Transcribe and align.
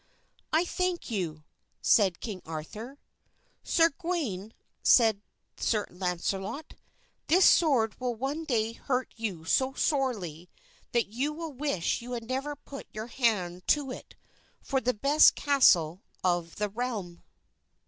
"I 0.51 0.65
thank 0.65 1.11
you," 1.11 1.43
said 1.79 2.21
King 2.21 2.41
Arthur. 2.43 2.97
"Sir 3.63 3.89
Gawain," 3.91 4.51
said 4.81 5.21
Sir 5.57 5.85
Launcelot, 5.91 6.73
"this 7.27 7.45
sword 7.45 7.99
will 7.99 8.15
one 8.15 8.43
day 8.43 8.71
hurt 8.73 9.13
you 9.15 9.45
so 9.45 9.73
sorely 9.73 10.49
that 10.91 11.05
you 11.09 11.31
will 11.33 11.53
wish 11.53 12.01
you 12.01 12.13
had 12.13 12.27
never 12.27 12.55
put 12.55 12.87
your 12.91 13.07
hand 13.13 13.67
to 13.67 13.91
it 13.91 14.15
for 14.59 14.81
the 14.81 14.95
best 14.95 15.35
castle 15.35 16.01
of 16.23 16.55
the 16.55 16.69
realm." 16.69 17.21